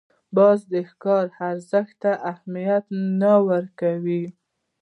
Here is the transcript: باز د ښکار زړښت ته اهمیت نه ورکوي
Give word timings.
باز 0.35 0.59
د 0.71 0.73
ښکار 0.89 1.25
زړښت 1.69 1.95
ته 2.01 2.11
اهمیت 2.31 2.85
نه 3.21 3.33
ورکوي 3.49 4.25